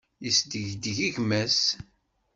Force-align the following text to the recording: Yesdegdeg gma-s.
Yesdegdeg 0.23 0.99
gma-s. 1.15 1.61